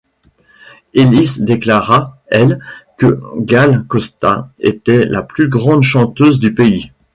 Elis 0.95 1.43
déclara 1.43 2.17
elle 2.25 2.59
que 2.97 3.21
Gal 3.37 3.85
Costa 3.87 4.49
était 4.57 5.05
la 5.05 5.21
plus 5.21 5.47
grande 5.47 5.83
chanteuse 5.83 6.39
du 6.39 6.55
pays. 6.55 6.91